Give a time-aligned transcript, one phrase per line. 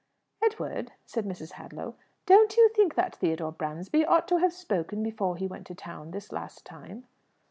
[0.43, 1.51] "Edward," said Mrs.
[1.51, 1.93] Hadlow,
[2.25, 6.09] "don't you think that Theodore Barnsby ought to have spoken before he went to town
[6.09, 7.05] this last time?"